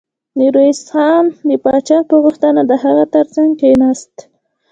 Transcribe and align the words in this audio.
ميرويس 0.37 0.79
خان 0.91 1.25
د 1.49 1.51
پاچا 1.63 1.99
په 2.09 2.15
غوښتنه 2.23 2.61
د 2.69 2.71
هغه 2.83 3.05
تر 3.15 3.25
څنګ 3.35 3.51
کېناست. 3.61 4.15